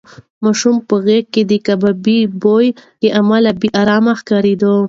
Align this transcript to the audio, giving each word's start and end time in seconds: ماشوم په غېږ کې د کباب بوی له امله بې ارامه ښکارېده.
ماشوم 0.43 0.75
په 0.87 0.95
غېږ 1.05 1.25
کې 1.33 1.41
د 1.49 1.51
کباب 1.65 2.07
بوی 2.41 2.67
له 3.03 3.09
امله 3.21 3.51
بې 3.59 3.67
ارامه 3.81 4.13
ښکارېده. 4.19 4.71